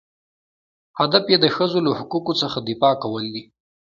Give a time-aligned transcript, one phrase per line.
[0.99, 3.43] هدف یې د ښځو له حقوقو څخه دفاع کول دي.